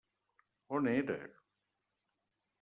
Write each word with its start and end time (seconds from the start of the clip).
On 0.77 0.89
era? 0.93 1.19